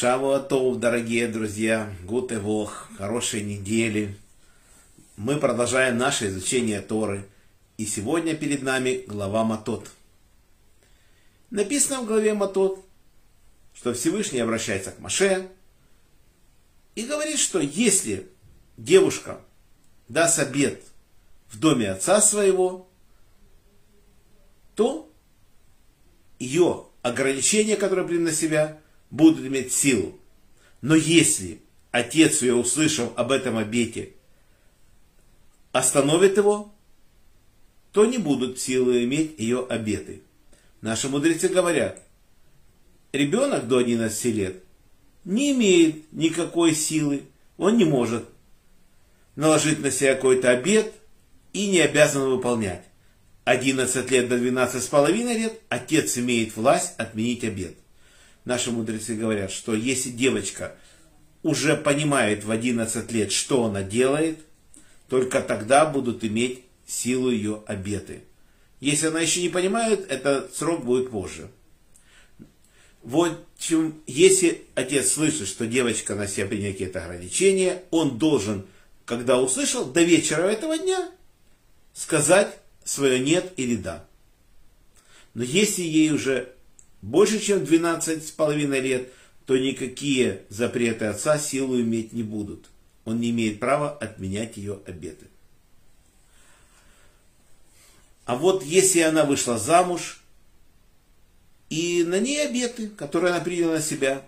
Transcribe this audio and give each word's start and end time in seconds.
Шавуатов, 0.00 0.80
дорогие 0.80 1.28
друзья, 1.28 1.94
Гуте 2.04 2.38
Вох, 2.38 2.88
хорошей 2.96 3.42
недели. 3.42 4.16
Мы 5.18 5.36
продолжаем 5.36 5.98
наше 5.98 6.28
изучение 6.28 6.80
Торы. 6.80 7.28
И 7.76 7.84
сегодня 7.84 8.34
перед 8.34 8.62
нами 8.62 9.04
глава 9.06 9.44
Матот. 9.44 9.90
Написано 11.50 12.00
в 12.00 12.06
главе 12.06 12.32
Матот, 12.32 12.82
что 13.74 13.92
Всевышний 13.92 14.38
обращается 14.38 14.92
к 14.92 15.00
Маше 15.00 15.50
и 16.94 17.04
говорит, 17.04 17.38
что 17.38 17.60
если 17.60 18.26
девушка 18.78 19.38
даст 20.08 20.38
обед 20.38 20.82
в 21.48 21.60
доме 21.60 21.90
отца 21.90 22.22
своего, 22.22 22.88
то 24.74 25.12
ее 26.38 26.86
ограничения, 27.02 27.76
которые 27.76 28.06
приняли 28.06 28.30
на 28.30 28.32
себя, 28.32 28.80
будут 29.10 29.44
иметь 29.44 29.72
силу. 29.72 30.18
Но 30.80 30.94
если 30.94 31.60
отец 31.90 32.42
ее, 32.42 32.54
услышав 32.54 33.12
об 33.16 33.32
этом 33.32 33.58
обете, 33.58 34.10
остановит 35.72 36.36
его, 36.36 36.72
то 37.92 38.06
не 38.06 38.18
будут 38.18 38.60
силы 38.60 39.04
иметь 39.04 39.38
ее 39.38 39.66
обеты. 39.68 40.22
Наши 40.80 41.08
мудрецы 41.08 41.48
говорят, 41.48 42.00
ребенок 43.12 43.68
до 43.68 43.78
11 43.78 44.24
лет 44.26 44.62
не 45.24 45.52
имеет 45.52 46.10
никакой 46.12 46.74
силы, 46.74 47.24
он 47.58 47.76
не 47.76 47.84
может 47.84 48.24
наложить 49.36 49.80
на 49.80 49.90
себя 49.90 50.14
какой-то 50.14 50.50
обет 50.50 50.94
и 51.52 51.68
не 51.68 51.80
обязан 51.80 52.30
выполнять. 52.30 52.84
11 53.44 54.10
лет 54.10 54.28
до 54.28 54.38
12 54.38 54.82
с 54.82 54.86
половиной 54.86 55.36
лет 55.36 55.60
отец 55.68 56.16
имеет 56.16 56.56
власть 56.56 56.94
отменить 56.98 57.44
обет 57.44 57.76
наши 58.44 58.70
мудрецы 58.70 59.14
говорят, 59.14 59.50
что 59.50 59.74
если 59.74 60.10
девочка 60.10 60.76
уже 61.42 61.76
понимает 61.76 62.44
в 62.44 62.50
11 62.50 63.10
лет, 63.12 63.32
что 63.32 63.64
она 63.64 63.82
делает, 63.82 64.38
только 65.08 65.40
тогда 65.40 65.86
будут 65.86 66.24
иметь 66.24 66.64
силу 66.86 67.30
ее 67.30 67.62
обеты. 67.66 68.22
Если 68.80 69.06
она 69.06 69.20
еще 69.20 69.42
не 69.42 69.48
понимает, 69.48 70.10
этот 70.10 70.54
срок 70.54 70.84
будет 70.84 71.10
позже. 71.10 71.50
Вот 73.02 73.46
чем, 73.58 74.00
если 74.06 74.62
отец 74.74 75.12
слышит, 75.12 75.48
что 75.48 75.66
девочка 75.66 76.14
на 76.14 76.26
себя 76.26 76.46
приняла 76.46 76.72
какие-то 76.72 77.02
ограничения, 77.02 77.82
он 77.90 78.18
должен, 78.18 78.66
когда 79.06 79.40
услышал, 79.40 79.86
до 79.86 80.02
вечера 80.02 80.42
этого 80.42 80.78
дня 80.78 81.10
сказать 81.94 82.58
свое 82.84 83.18
нет 83.18 83.52
или 83.56 83.76
да. 83.76 84.04
Но 85.34 85.42
если 85.42 85.82
ей 85.82 86.10
уже 86.12 86.52
больше, 87.02 87.38
чем 87.38 87.64
12 87.64 88.26
с 88.26 88.30
половиной 88.30 88.80
лет, 88.80 89.12
то 89.46 89.56
никакие 89.56 90.42
запреты 90.48 91.06
отца 91.06 91.38
силу 91.38 91.80
иметь 91.80 92.12
не 92.12 92.22
будут. 92.22 92.66
Он 93.04 93.20
не 93.20 93.30
имеет 93.30 93.58
права 93.58 93.90
отменять 93.90 94.56
ее 94.56 94.80
обеты. 94.86 95.26
А 98.26 98.36
вот 98.36 98.62
если 98.62 99.00
она 99.00 99.24
вышла 99.24 99.58
замуж, 99.58 100.22
и 101.68 102.04
на 102.04 102.20
ней 102.20 102.46
обеты, 102.46 102.88
которые 102.88 103.32
она 103.32 103.42
приняла 103.42 103.74
на 103.74 103.80
себя, 103.80 104.26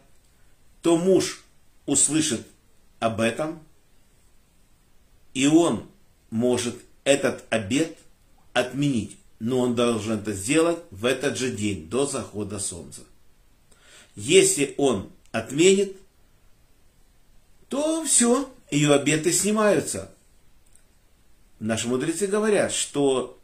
то 0.81 0.97
муж 0.97 1.45
услышит 1.87 2.47
об 3.01 3.21
этом, 3.21 3.61
и 5.35 5.47
он 5.47 5.89
может 6.31 6.77
этот 7.05 7.45
обет 7.51 7.99
отменить 8.53 9.17
но 9.43 9.59
он 9.59 9.75
должен 9.75 10.21
это 10.21 10.33
сделать 10.35 10.79
в 10.93 11.05
этот 11.05 11.37
же 11.37 11.51
день, 11.51 11.89
до 11.89 12.07
захода 12.07 12.61
солнца. 12.61 13.01
Если 14.15 14.73
он 14.79 15.11
отменит, 15.33 15.97
то 17.69 18.05
все, 18.05 18.49
ее 18.71 18.95
обеты 18.95 19.33
снимаются. 19.33 20.15
Наши 21.59 21.89
мудрецы 21.89 22.29
говорят, 22.29 22.73
что 22.73 23.41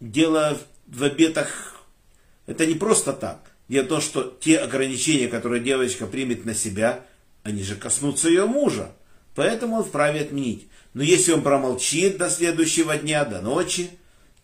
дело 0.00 0.58
в 0.86 1.04
обетах, 1.04 1.84
это 2.46 2.64
не 2.64 2.74
просто 2.74 3.12
так. 3.12 3.50
Дело 3.68 3.84
в 3.84 3.88
том, 3.88 4.00
что 4.00 4.34
те 4.40 4.56
ограничения, 4.56 5.28
которые 5.28 5.62
девочка 5.62 6.06
примет 6.06 6.46
на 6.46 6.54
себя, 6.54 7.04
они 7.42 7.62
же 7.64 7.76
коснутся 7.76 8.30
ее 8.30 8.46
мужа. 8.46 8.92
Поэтому 9.34 9.76
он 9.76 9.84
вправе 9.84 10.22
отменить. 10.22 10.68
Но 10.94 11.02
если 11.02 11.32
он 11.32 11.42
промолчит 11.42 12.16
до 12.16 12.30
следующего 12.30 12.96
дня, 12.96 13.26
до 13.26 13.42
ночи, 13.42 13.90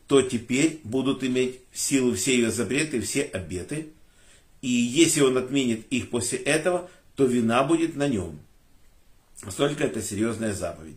то 0.07 0.23
теперь 0.23 0.81
будут 0.85 1.25
иметь 1.25 1.61
силу 1.73 2.15
все 2.15 2.35
ее 2.35 2.51
запреты, 2.51 3.01
все 3.01 3.23
обеты. 3.23 3.89
И 4.63 4.69
если 4.69 5.21
он 5.21 5.37
отменит 5.37 5.87
их 5.91 6.11
после 6.11 6.39
этого, 6.39 6.89
то 7.17 7.25
вина 7.25 7.65
будет 7.65 7.97
на 7.97 8.09
нем. 8.09 8.39
Столько 9.49 9.85
это 9.85 10.01
серьезная 10.01 10.53
заповедь. 10.53 10.97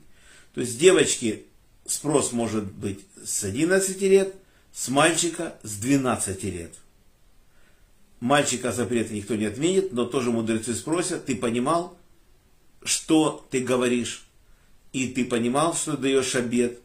То 0.54 0.62
есть 0.62 0.80
девочки 0.80 1.46
спрос 1.86 2.32
может 2.32 2.66
быть 2.66 3.00
с 3.24 3.44
11 3.44 4.02
лет, 4.02 4.36
с 4.72 4.90
мальчика 4.90 5.56
с 5.64 5.78
12 5.78 6.44
лет. 6.46 6.74
Мальчика 8.20 8.72
запрета 8.72 9.14
никто 9.14 9.36
не 9.36 9.46
отменит, 9.46 9.94
но 9.94 10.06
тоже 10.06 10.32
мудрецы 10.32 10.76
спросят, 10.76 11.26
ты 11.26 11.36
понимал, 11.36 11.98
что 12.84 13.46
ты 13.50 13.62
говоришь, 13.62 14.26
и 14.94 15.08
ты 15.08 15.26
понимал, 15.26 15.74
что 15.74 15.96
даешь 15.96 16.36
обед, 16.36 16.80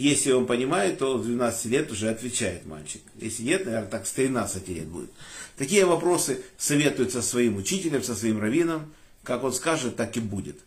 если 0.00 0.32
он 0.32 0.46
понимает, 0.46 0.98
то 0.98 1.16
в 1.16 1.24
12 1.24 1.66
лет 1.66 1.92
уже 1.92 2.10
отвечает 2.10 2.66
мальчик. 2.66 3.00
Если 3.20 3.44
нет, 3.44 3.64
наверное, 3.64 3.88
так 3.88 4.08
с 4.08 4.12
13 4.12 4.68
лет 4.68 4.86
будет. 4.86 5.10
Такие 5.56 5.86
вопросы 5.86 6.42
советуются 6.58 7.22
своим 7.22 7.56
учителем, 7.58 8.02
со 8.02 8.16
своим 8.16 8.40
раввином. 8.40 8.92
Как 9.22 9.44
он 9.44 9.52
скажет, 9.52 9.94
так 9.94 10.16
и 10.16 10.20
будет. 10.20 10.58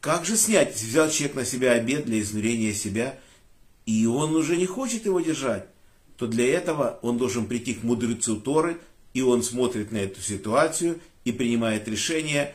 Как 0.00 0.24
же 0.24 0.38
снять, 0.38 0.72
если 0.72 0.86
взял 0.86 1.10
человек 1.10 1.36
на 1.36 1.44
себя 1.44 1.72
обед 1.72 2.06
для 2.06 2.20
изнурения 2.20 2.72
себя, 2.72 3.18
и 3.84 4.06
он 4.06 4.34
уже 4.34 4.56
не 4.56 4.66
хочет 4.66 5.04
его 5.04 5.20
держать, 5.20 5.66
то 6.16 6.26
для 6.26 6.50
этого 6.50 6.98
он 7.02 7.18
должен 7.18 7.46
прийти 7.46 7.74
к 7.74 7.82
мудрецу 7.82 8.40
Торы, 8.40 8.78
и 9.12 9.20
он 9.20 9.42
смотрит 9.42 9.92
на 9.92 9.98
эту 9.98 10.22
ситуацию 10.22 11.00
и 11.24 11.32
принимает 11.32 11.86
решение 11.86 12.54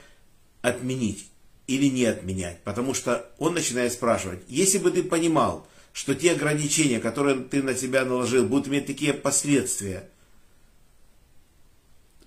отменить 0.63 1.30
или 1.71 1.89
не 1.89 2.03
отменять. 2.05 2.61
Потому 2.63 2.93
что 2.93 3.31
он 3.37 3.53
начинает 3.53 3.93
спрашивать, 3.93 4.41
если 4.49 4.77
бы 4.77 4.91
ты 4.91 5.03
понимал, 5.03 5.65
что 5.93 6.13
те 6.13 6.33
ограничения, 6.33 6.99
которые 6.99 7.37
ты 7.37 7.63
на 7.63 7.75
себя 7.75 8.03
наложил, 8.03 8.45
будут 8.45 8.67
иметь 8.67 8.87
такие 8.87 9.13
последствия, 9.13 10.09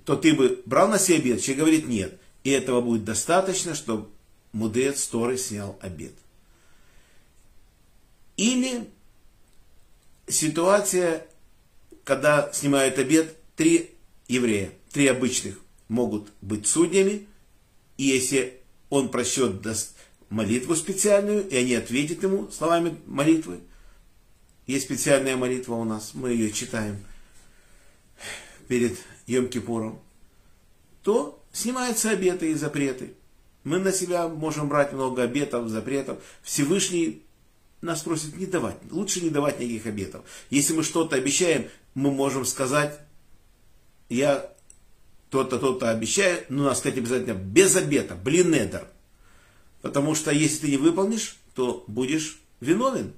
то 0.06 0.16
ты 0.16 0.34
бы 0.34 0.62
брал 0.64 0.88
на 0.88 0.98
себя 0.98 1.18
обед? 1.18 1.42
Человек 1.42 1.58
говорит 1.60 1.88
нет. 1.88 2.20
И 2.42 2.50
этого 2.50 2.80
будет 2.80 3.04
достаточно, 3.04 3.74
чтобы 3.74 4.08
мудрец 4.52 5.06
Торы 5.06 5.36
снял 5.36 5.78
обед. 5.82 6.12
Или 8.38 8.88
ситуация, 10.26 11.26
когда 12.02 12.50
снимают 12.52 12.98
обед 12.98 13.36
три 13.56 13.90
еврея, 14.26 14.72
три 14.90 15.06
обычных 15.06 15.58
могут 15.88 16.28
быть 16.40 16.66
судьями, 16.66 17.26
и 17.98 18.04
если 18.04 18.63
он 18.90 19.10
прочтет 19.10 19.62
молитву 20.30 20.74
специальную, 20.74 21.48
и 21.48 21.56
они 21.56 21.74
ответят 21.74 22.22
ему 22.22 22.50
словами 22.50 22.96
молитвы. 23.06 23.60
Есть 24.66 24.86
специальная 24.86 25.36
молитва 25.36 25.74
у 25.74 25.84
нас, 25.84 26.12
мы 26.14 26.30
ее 26.30 26.50
читаем 26.50 26.96
перед 28.68 28.96
Йом-Кипуром. 29.26 29.98
То 31.02 31.42
снимаются 31.52 32.10
обеты 32.10 32.50
и 32.50 32.54
запреты. 32.54 33.14
Мы 33.62 33.78
на 33.78 33.92
себя 33.92 34.28
можем 34.28 34.68
брать 34.68 34.92
много 34.92 35.22
обетов, 35.22 35.68
запретов. 35.68 36.22
Всевышний 36.42 37.22
нас 37.80 38.02
просит 38.02 38.36
не 38.36 38.46
давать. 38.46 38.76
Лучше 38.90 39.20
не 39.20 39.30
давать 39.30 39.60
никаких 39.60 39.86
обетов. 39.86 40.24
Если 40.50 40.74
мы 40.74 40.82
что-то 40.82 41.16
обещаем, 41.16 41.68
мы 41.94 42.10
можем 42.10 42.44
сказать, 42.44 42.98
я 44.08 44.53
то-то, 45.34 45.58
то-то 45.58 45.90
обещаю, 45.90 46.44
но 46.48 46.62
надо 46.62 46.76
сказать 46.76 46.98
обязательно 46.98 47.34
без 47.34 47.74
обета, 47.74 48.14
блинедер. 48.14 48.86
Потому 49.82 50.14
что 50.14 50.30
если 50.30 50.66
ты 50.66 50.70
не 50.70 50.76
выполнишь, 50.76 51.36
то 51.56 51.84
будешь 51.88 52.38
виновен. 52.60 53.12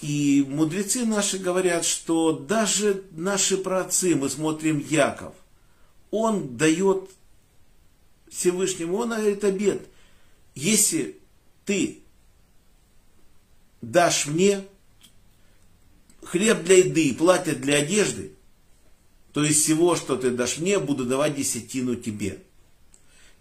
И 0.00 0.46
мудрецы 0.48 1.04
наши 1.04 1.38
говорят, 1.38 1.84
что 1.84 2.32
даже 2.32 3.04
наши 3.10 3.58
праотцы, 3.58 4.16
мы 4.16 4.30
смотрим 4.30 4.78
Яков, 4.78 5.34
он 6.10 6.56
дает 6.56 7.10
Всевышнему, 8.30 8.96
он 8.96 9.10
говорит 9.10 9.44
обед. 9.44 9.86
Если 10.54 11.20
ты 11.66 12.00
дашь 13.82 14.24
мне 14.24 14.64
хлеб 16.22 16.62
для 16.62 16.78
еды, 16.78 17.14
платье 17.14 17.54
для 17.54 17.76
одежды, 17.76 18.32
то 19.32 19.44
есть 19.44 19.62
всего, 19.62 19.96
что 19.96 20.16
ты 20.16 20.30
дашь 20.30 20.58
мне, 20.58 20.78
буду 20.78 21.04
давать 21.04 21.36
десятину 21.36 21.94
тебе. 21.94 22.38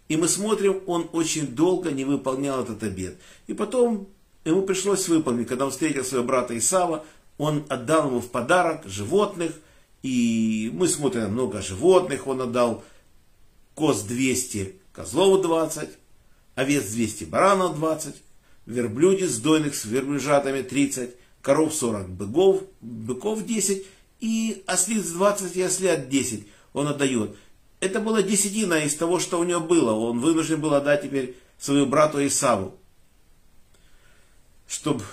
И 0.08 0.18
мы 0.18 0.28
смотрим, 0.28 0.82
он 0.88 1.10
очень 1.14 1.48
долго 1.48 1.92
не 1.92 2.06
выполнял 2.06 2.64
этот 2.64 2.82
обед. 2.84 3.18
И 3.48 3.54
потом 3.54 4.08
ему 4.44 4.64
пришлось 4.64 5.08
выполнить, 5.08 5.48
когда 5.48 5.66
он 5.66 5.72
встретил 5.72 6.04
своего 6.04 6.26
брата 6.26 6.58
Исава, 6.58 7.06
он 7.38 7.64
отдал 7.70 8.08
ему 8.08 8.20
в 8.20 8.30
подарок 8.30 8.86
животных, 8.86 9.54
И 10.02 10.72
мы 10.74 10.88
смотрим, 10.88 11.32
много 11.32 11.62
животных 11.62 12.28
он 12.28 12.42
отдал. 12.42 12.84
Коз 13.76 14.02
200, 14.04 14.76
козлов 14.92 15.42
20, 15.42 15.90
овец 16.56 16.86
200, 16.86 17.24
баранов 17.26 17.76
20, 17.78 18.16
верблюди 18.66 19.26
сдойных 19.26 19.76
с 19.76 19.86
верблюжатами 19.86 20.62
30, 20.62 21.16
коров 21.42 21.74
40, 21.74 22.10
быков, 22.10 22.64
быков 22.82 23.46
10 23.46 23.86
и 24.20 24.64
ослиц 24.68 25.08
20 25.08 25.56
и 25.56 25.62
ослят 25.62 26.10
10 26.10 26.48
он 26.74 26.88
отдает. 26.88 27.36
Это 27.80 28.00
было 28.00 28.22
десятина 28.22 28.84
из 28.84 28.96
того, 28.96 29.20
что 29.20 29.40
у 29.40 29.44
него 29.44 29.62
было. 29.62 29.92
Он 29.92 30.20
вынужден 30.20 30.60
был 30.60 30.74
отдать 30.74 31.04
теперь 31.04 31.38
своему 31.58 31.88
брату 31.88 32.26
Исаву, 32.26 32.78
чтобы 34.68 35.04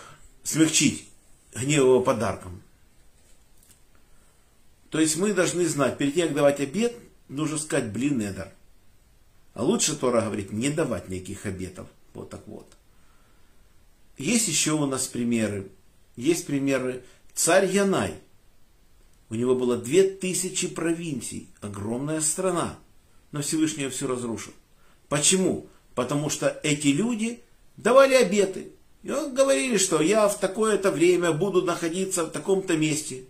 смягчить 0.42 1.08
гнев 1.54 1.78
его 1.78 2.00
подарком. 2.00 2.62
То 4.90 5.00
есть 5.00 5.16
мы 5.16 5.32
должны 5.32 5.66
знать, 5.68 5.98
перед 5.98 6.14
тем, 6.14 6.28
как 6.28 6.36
давать 6.36 6.60
обед, 6.60 6.96
нужно 7.28 7.58
сказать 7.58 7.92
блин 7.92 8.20
эдар. 8.20 8.52
А 9.54 9.62
лучше 9.62 9.96
Тора 9.96 10.22
говорит, 10.22 10.52
не 10.52 10.70
давать 10.70 11.08
никаких 11.08 11.46
обетов. 11.46 11.88
Вот 12.14 12.30
так 12.30 12.46
вот. 12.46 12.70
Есть 14.18 14.48
еще 14.48 14.72
у 14.72 14.86
нас 14.86 15.06
примеры. 15.06 15.70
Есть 16.16 16.46
примеры. 16.46 17.04
Царь 17.34 17.66
Янай. 17.66 18.14
У 19.28 19.34
него 19.34 19.54
было 19.54 19.76
две 19.76 20.04
тысячи 20.04 20.68
провинций. 20.68 21.48
Огромная 21.60 22.20
страна. 22.20 22.78
Но 23.32 23.42
Всевышний 23.42 23.88
все 23.88 24.06
разрушил. 24.06 24.52
Почему? 25.08 25.68
Потому 25.94 26.30
что 26.30 26.60
эти 26.62 26.88
люди 26.88 27.40
давали 27.76 28.14
обеты. 28.14 28.72
И 29.02 29.10
он 29.10 29.34
говорили, 29.34 29.76
что 29.78 30.00
я 30.00 30.28
в 30.28 30.38
такое-то 30.38 30.90
время 30.90 31.32
буду 31.32 31.62
находиться 31.62 32.24
в 32.24 32.30
таком-то 32.30 32.76
месте. 32.76 33.24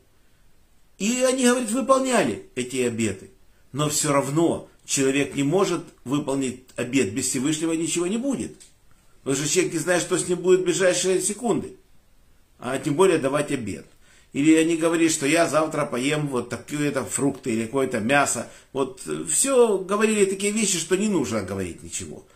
И 0.98 1.22
они, 1.22 1.44
говорит, 1.44 1.70
выполняли 1.70 2.49
эти 2.54 2.78
обеты. 2.78 3.31
Но 3.72 3.88
все 3.88 4.12
равно 4.12 4.69
человек 4.84 5.34
не 5.34 5.42
может 5.42 5.82
выполнить 6.04 6.64
обет 6.76 7.12
без 7.12 7.26
Всевышнего, 7.26 7.72
ничего 7.72 8.06
не 8.06 8.16
будет. 8.16 8.56
Потому 9.22 9.37
что 9.37 9.52
человек 9.52 9.75
не 9.75 9.78
знает, 9.81 10.02
что 10.02 10.16
с 10.16 10.28
ним 10.28 10.38
будет 10.38 10.60
в 10.60 10.64
ближайшие 10.64 11.20
секунды. 11.20 11.76
А 12.58 12.78
тем 12.78 12.94
более 12.94 13.19
давать 13.19 13.50
обед. 13.50 13.87
Или 14.32 14.55
они 14.56 14.76
говорили, 14.76 15.08
что 15.08 15.26
я 15.26 15.46
завтра 15.49 15.87
поем 15.87 16.28
вот 16.28 16.50
такие-то 16.50 17.05
фрукты 17.05 17.52
или 17.52 17.64
какое-то 17.67 18.00
мясо. 18.00 18.50
Вот 18.73 19.02
все 19.28 19.78
говорили 19.78 20.25
такие 20.26 20.52
вещи, 20.52 20.78
что 20.78 20.96
не 20.96 21.08
нужно 21.08 21.43
говорить 21.43 21.82
ничего. 21.82 22.26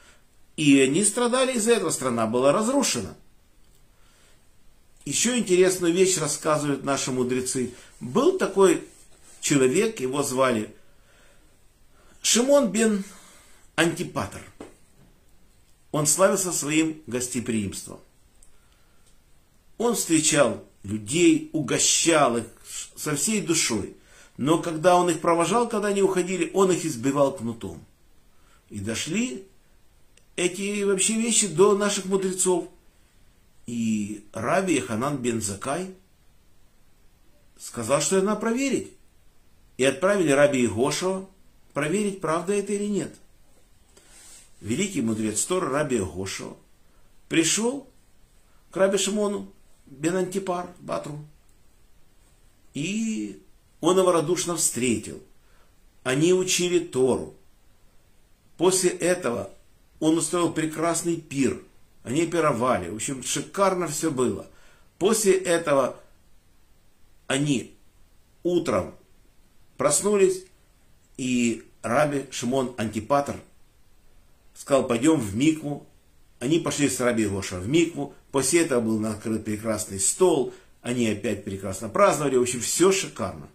И 0.57 0.81
они 0.81 1.05
страдали 1.05 1.53
из-за 1.53 1.73
этого, 1.73 1.91
страна 1.91 2.27
была 2.27 2.53
разрушена. 2.53 3.17
Еще 5.05 5.39
интересную 5.39 5.93
вещь 5.93 6.19
рассказывают 6.19 6.85
наши 6.85 7.11
мудрецы. 7.11 7.75
Был 8.01 8.39
такой 8.39 8.85
человек, 9.41 10.01
его 10.01 10.23
звали 10.23 10.75
Шимон 12.23 12.71
бен 12.71 13.05
Антипатр. 13.77 14.43
Он 15.91 16.07
славился 16.07 16.53
своим 16.53 17.03
гостеприимством. 17.07 17.99
Он 19.79 19.95
встречал 19.95 20.65
людей, 20.82 21.50
угощал 21.53 22.38
их 22.38 22.44
со 22.97 23.15
всей 23.15 23.41
душой. 23.41 23.97
Но 24.37 24.59
когда 24.59 24.97
он 24.97 25.11
их 25.11 25.21
провожал, 25.21 25.69
когда 25.69 25.88
они 25.88 26.03
уходили, 26.03 26.50
он 26.55 26.73
их 26.73 26.85
избивал 26.85 27.37
кнутом. 27.37 27.85
И 28.71 28.81
дошли 28.81 29.47
эти 30.37 30.82
вообще 30.85 31.15
вещи 31.15 31.49
до 31.49 31.77
наших 31.77 32.06
мудрецов. 32.06 32.69
И 33.67 34.25
Раби 34.32 34.81
Ханан 34.81 35.19
бен 35.19 35.41
Закай 35.41 35.94
сказал, 37.59 38.00
что 38.00 38.23
надо 38.23 38.41
проверить. 38.41 38.93
И 39.77 39.85
отправили 39.85 40.31
Раби 40.32 40.65
Игошева 40.65 41.29
проверить, 41.75 42.21
правда 42.21 42.55
это 42.55 42.73
или 42.73 42.87
нет. 42.87 43.15
Великий 44.61 45.03
мудрец 45.03 45.44
Тора 45.44 45.69
Раби 45.69 45.99
Игошева 45.99 46.56
пришел 47.29 47.87
к 48.71 48.77
Раби 48.77 48.99
Шимону 48.99 49.53
бен 49.91 50.17
Антипар, 50.17 50.69
Батру. 50.79 51.19
И 52.73 53.43
он 53.81 53.99
его 53.99 54.13
радушно 54.13 54.57
встретил. 54.57 55.21
Они 56.03 56.33
учили 56.33 56.79
Тору. 56.79 57.35
После 58.57 58.91
этого 58.91 59.51
он 59.99 60.17
устроил 60.17 60.53
прекрасный 60.53 61.17
пир. 61.17 61.63
Они 62.05 62.27
пировали. 62.27 62.89
В 62.89 62.97
общем, 62.97 63.23
шикарно 63.23 63.87
все 63.89 64.11
было. 64.11 64.47
После 64.99 65.33
этого 65.33 65.97
они 67.27 67.75
утром 68.43 68.95
проснулись, 69.77 70.45
и 71.17 71.65
Раби 71.83 72.27
Шимон 72.31 72.75
Антипатр 72.77 73.37
сказал, 74.55 74.87
пойдем 74.87 75.19
в 75.19 75.35
Микву. 75.37 75.87
Они 76.39 76.59
пошли 76.59 76.89
с 76.89 77.01
Раби 77.01 77.27
Гоша 77.27 77.59
в 77.59 77.69
Микву. 77.69 78.15
После 78.32 78.62
этого 78.62 78.81
был 78.81 78.99
накрыт 78.99 79.44
прекрасный 79.44 80.00
стол. 80.00 80.55
Они 80.82 81.09
опять 81.09 81.44
прекрасно 81.44 81.88
праздновали. 81.88 82.37
В 82.37 82.43
общем, 82.43 82.61
все 82.61 82.93
шикарно. 82.93 83.49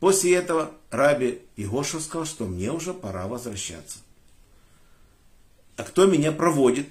После 0.00 0.34
этого 0.34 0.72
Раби 0.90 1.42
Игоша 1.56 2.00
сказал, 2.00 2.26
что 2.26 2.44
мне 2.44 2.72
уже 2.72 2.92
пора 2.92 3.28
возвращаться. 3.28 3.98
А 5.76 5.84
кто 5.84 6.06
меня 6.06 6.32
проводит? 6.32 6.88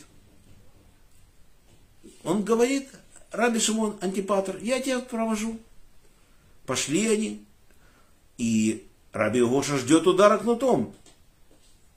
Он 2.23 2.43
говорит, 2.43 2.89
Раби 3.31 3.59
Шимон 3.59 3.97
Антипатр, 4.01 4.57
я 4.61 4.81
тебя 4.81 4.99
провожу. 4.99 5.59
Пошли 6.65 7.07
они, 7.07 7.45
и 8.37 8.87
Раби 9.11 9.41
Гоша 9.41 9.77
ждет 9.77 10.07
удара 10.07 10.37
кнутом. 10.37 10.95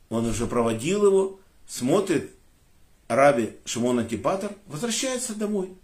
Он 0.09 0.27
уже 0.27 0.47
проводил 0.47 1.07
его, 1.07 1.41
смотрит, 1.67 2.34
Раби 3.15 3.53
Шимон 3.65 3.99
Антипатр 3.99 4.53
возвращается 4.67 5.35
домой. 5.35 5.75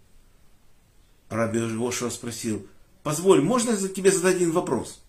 Раби 1.29 1.61
Гоша 1.61 2.11
спросил, 2.11 2.67
позволь, 3.03 3.41
можно 3.41 3.71
я 3.71 3.89
тебе 3.89 4.11
задать 4.11 4.37
один 4.37 4.53
вопрос? 4.53 5.01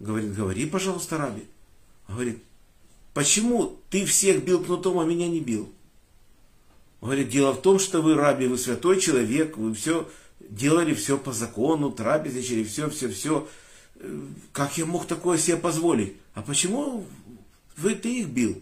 Говорит, 0.00 0.34
говори, 0.34 0.66
пожалуйста, 0.66 1.16
Раби. 1.18 1.44
Говорит, 2.08 2.42
почему 3.14 3.78
ты 3.88 4.04
всех 4.04 4.44
бил 4.44 4.64
кнутом, 4.64 4.98
а 4.98 5.04
меня 5.04 5.28
не 5.28 5.40
бил? 5.40 5.72
Говорит, 7.00 7.28
дело 7.28 7.52
в 7.52 7.62
том, 7.62 7.78
что 7.78 8.00
вы, 8.00 8.14
Раби, 8.14 8.46
вы 8.46 8.58
святой 8.58 9.00
человек, 9.00 9.56
вы 9.56 9.74
все 9.74 10.08
делали 10.40 10.94
все 10.94 11.18
по 11.18 11.32
закону, 11.32 11.90
трапезничали, 11.90 12.64
все, 12.64 12.90
все, 12.90 13.08
все. 13.08 13.48
Как 14.52 14.76
я 14.78 14.86
мог 14.86 15.06
такое 15.06 15.38
себе 15.38 15.56
позволить? 15.56 16.16
А 16.34 16.42
почему 16.42 17.06
вы, 17.76 17.94
ты 17.94 18.20
их 18.20 18.28
бил? 18.28 18.60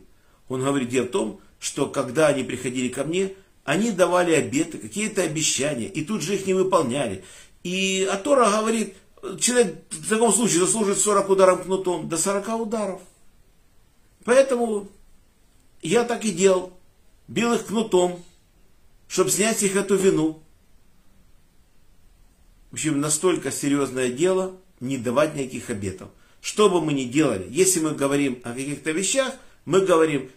Он 0.48 0.62
говорит, 0.62 0.88
дело 0.88 1.06
в 1.06 1.10
том, 1.10 1.40
что 1.60 1.86
когда 1.86 2.26
они 2.28 2.42
приходили 2.42 2.88
ко 2.88 3.04
мне, 3.04 3.34
они 3.64 3.92
давали 3.92 4.32
обеты, 4.32 4.78
какие-то 4.78 5.22
обещания, 5.22 5.86
и 5.86 6.04
тут 6.04 6.22
же 6.22 6.34
их 6.34 6.46
не 6.46 6.54
выполняли. 6.54 7.22
И 7.62 8.08
Атора 8.10 8.50
говорит, 8.50 8.96
человек 9.38 9.76
в 9.90 10.08
таком 10.08 10.32
случае 10.32 10.60
заслужит 10.60 10.98
40 10.98 11.28
ударов 11.28 11.62
кнутом, 11.64 12.08
до 12.08 12.16
40 12.16 12.60
ударов. 12.60 13.00
Поэтому 14.24 14.88
я 15.82 16.04
так 16.04 16.24
и 16.24 16.32
делал. 16.32 16.72
Бил 17.28 17.52
их 17.52 17.66
кнутом, 17.66 18.24
чтобы 19.06 19.30
снять 19.30 19.58
с 19.58 19.62
них 19.62 19.76
эту 19.76 19.94
вину. 19.96 20.42
В 22.70 22.74
общем, 22.74 23.00
настолько 23.00 23.52
серьезное 23.52 24.10
дело 24.10 24.56
не 24.80 24.96
давать 24.96 25.34
никаких 25.34 25.70
обетов. 25.70 26.08
Что 26.40 26.70
бы 26.70 26.80
мы 26.80 26.92
ни 26.92 27.04
делали, 27.04 27.46
если 27.50 27.80
мы 27.80 27.90
говорим 27.92 28.40
о 28.44 28.52
каких-то 28.52 28.92
вещах, 28.92 29.34
мы 29.64 29.82
говорим, 29.82 30.30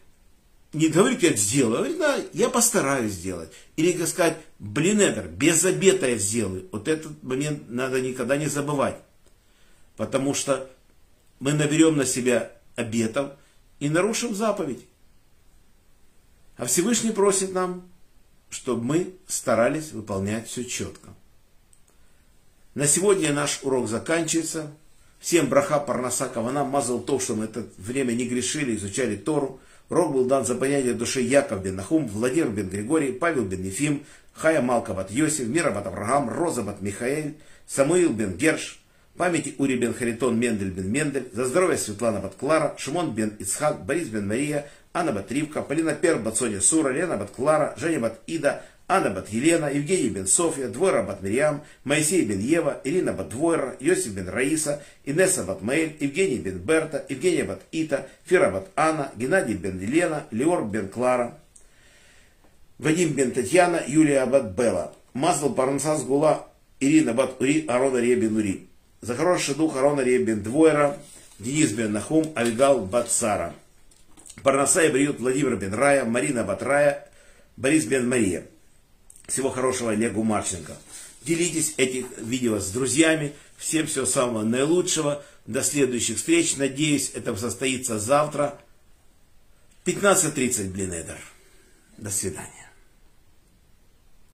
не 0.74 0.88
говорите, 0.88 1.30
я 1.30 1.36
сделаю, 1.36 1.76
а 1.76 1.78
говорит, 1.80 1.98
да, 2.00 2.20
я 2.34 2.50
постараюсь 2.50 3.14
сделать. 3.14 3.52
Или 3.76 4.04
сказать, 4.06 4.38
блин, 4.58 5.02
это, 5.02 5.22
без 5.22 5.64
обета 5.64 6.10
я 6.10 6.18
сделаю. 6.18 6.68
Вот 6.72 6.88
этот 6.88 7.22
момент 7.24 7.70
надо 7.70 8.02
никогда 8.02 8.38
не 8.38 8.48
забывать. 8.48 8.98
Потому 9.96 10.34
что 10.34 10.70
мы 11.40 11.54
наберем 11.54 11.96
на 11.96 12.06
себя 12.06 12.52
обетов 12.76 13.34
и 13.80 13.88
нарушим 13.88 14.34
заповедь. 14.34 14.86
А 16.58 16.66
Всевышний 16.66 17.12
просит 17.12 17.54
нам, 17.54 17.88
чтобы 18.50 18.84
мы 18.84 19.14
старались 19.28 19.92
выполнять 19.92 20.48
все 20.48 20.64
четко. 20.64 21.10
На 22.74 22.88
сегодня 22.88 23.32
наш 23.32 23.60
урок 23.62 23.88
заканчивается. 23.88 24.72
Всем 25.20 25.48
браха 25.48 25.80
парнаса 25.80 26.28
кавана 26.28 26.64
мазал 26.64 27.00
то, 27.00 27.20
что 27.20 27.36
мы 27.36 27.46
это 27.46 27.68
время 27.78 28.14
не 28.14 28.28
грешили, 28.28 28.76
изучали 28.76 29.16
Тору. 29.16 29.60
Урок 29.94 30.12
был 30.12 30.26
дан 30.26 30.44
за 30.44 30.56
понятие 30.56 30.94
души 30.94 31.22
Яков 31.22 31.62
бен 31.62 31.76
Нахум, 31.76 32.08
Владимир 32.08 32.50
бен 32.50 32.68
Григорий, 32.68 33.12
Павел 33.12 33.46
бен 33.46 33.62
Ефим, 33.62 34.04
Хая 34.34 34.60
Малка 34.60 34.96
бат 34.96 35.12
Йосиф, 35.12 35.48
Мира 35.48 35.70
бат 35.70 35.86
Авраам, 35.86 36.30
Роза 36.30 36.64
бат 36.64 36.82
Михаэль, 36.82 37.36
Самуил 37.68 38.12
бен 38.12 38.34
Герш, 38.36 38.82
памяти 39.18 39.54
Ури 39.60 39.76
бен 39.76 39.94
Харитон, 39.94 40.40
Мендель 40.40 40.72
бен 40.72 40.92
Мендель, 40.92 41.30
за 41.32 41.46
здоровье 41.46 41.78
Светлана 41.78 42.22
бат 42.22 42.34
Клара, 42.40 42.74
Шимон 42.76 43.14
бен 43.14 43.36
Ицхак, 43.38 43.86
Борис 43.86 44.10
бен 44.10 44.28
Мария, 44.28 44.66
Анна 44.94 45.12
бат 45.12 45.32
Ривка, 45.32 45.62
Полина 45.62 45.94
Пер 45.94 46.18
бат 46.18 46.38
Соня 46.38 46.60
Сура, 46.60 46.92
Лена 46.92 47.18
бат 47.18 47.30
Клара, 47.30 47.76
Женя 47.78 48.00
бат 48.00 48.20
Ида, 48.26 48.64
Анна 48.88 49.10
бат 49.10 49.30
Елена, 49.30 49.68
Евгений 49.68 50.10
бен 50.10 50.28
Софья, 50.28 50.68
Двойра 50.68 51.04
бат 51.04 51.22
Мирьям, 51.22 51.62
Моисей 51.84 52.26
бен 52.26 52.40
Ева, 52.40 52.82
Ирина 52.84 53.14
бат 53.14 53.30
Двойра, 53.30 53.76
Йосиф 53.80 54.14
бен 54.14 54.28
Раиса, 54.28 54.82
Инесса 55.06 55.44
бат 55.44 55.62
Маэль, 55.62 55.96
Евгений 56.00 56.38
бен 56.38 56.60
Берта, 56.60 57.06
Евгения 57.08 57.46
бат 57.46 57.62
Ита, 57.72 58.08
Фира 58.26 58.52
бат 58.52 58.70
Анна, 58.76 59.12
Геннадий 59.16 59.56
бен 59.56 59.80
Елена, 59.80 60.26
Леор 60.32 60.66
бен 60.66 60.90
Клара, 60.90 61.38
Вадим 62.78 63.14
бен 63.14 63.32
Татьяна, 63.32 63.82
Юлия 63.88 64.26
бат 64.26 64.52
Белла, 64.52 64.94
Маздал 65.14 65.54
Парнсас 65.54 66.04
Гула, 66.04 66.48
Ирина 66.82 67.14
бат 67.14 67.42
Ури, 67.42 67.66
Арона 67.70 68.02
Рия 68.02 68.18
бен 68.18 68.36
Ури. 68.36 68.68
За 69.02 69.16
хороший 69.16 69.56
дух 69.56 69.78
Арона 69.78 70.02
Рия 70.02 70.20
бен 70.20 70.42
Двойра, 70.42 70.98
Денис 71.40 71.72
бен 71.72 71.94
Нахум, 71.94 72.26
Авигал 72.36 72.82
бат 72.82 73.10
Сара. 73.10 73.54
Парнаса 74.44 74.84
и 74.84 74.92
Бриют, 74.92 75.20
Владимир 75.20 75.56
бен 75.56 75.74
Рая, 75.74 76.04
Марина 76.04 76.44
бат 76.44 76.62
Рая, 76.62 77.06
Борис 77.56 77.86
бен 77.86 78.10
Мария. 78.10 78.44
Всего 79.28 79.50
хорошего 79.50 79.92
Олегу 79.92 80.24
Марченко. 80.24 80.78
Делитесь 81.22 81.74
этих 81.78 82.06
видео 82.18 82.60
с 82.60 82.70
друзьями. 82.72 83.34
Всем 83.58 83.88
всего 83.88 84.06
самого 84.06 84.44
наилучшего. 84.44 85.24
До 85.46 85.64
следующих 85.64 86.18
встреч. 86.18 86.58
Надеюсь, 86.58 87.12
это 87.14 87.36
состоится 87.36 88.00
завтра. 88.00 88.60
15.30, 89.86 90.72
блин, 90.72 90.94
Эдер. 90.94 91.20
До 91.98 92.10
свидания. 92.10 92.63